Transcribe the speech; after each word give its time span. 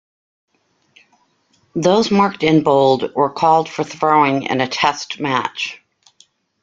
Those 1.75 2.09
marked 2.09 2.41
in 2.41 2.63
bold 2.63 3.13
were 3.13 3.29
called 3.29 3.69
for 3.69 3.83
throwing 3.83 4.41
in 4.47 4.59
a 4.59 4.67
Test 4.67 5.19
match. 5.19 5.79